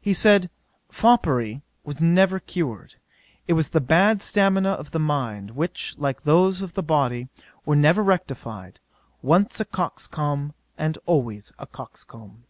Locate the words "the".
3.68-3.80, 4.92-4.98, 6.72-6.82